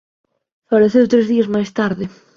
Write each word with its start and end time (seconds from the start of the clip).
Faleceu 0.71 1.05
tres 1.11 1.25
días 1.31 1.47
máis 1.55 1.69
tarde. 1.79 2.05